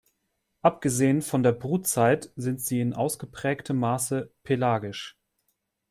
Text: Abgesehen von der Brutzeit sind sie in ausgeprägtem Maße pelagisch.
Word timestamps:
Abgesehen 0.63 1.21
von 1.21 1.43
der 1.43 1.51
Brutzeit 1.51 2.31
sind 2.35 2.59
sie 2.59 2.81
in 2.81 2.95
ausgeprägtem 2.95 3.77
Maße 3.77 4.33
pelagisch. 4.41 5.15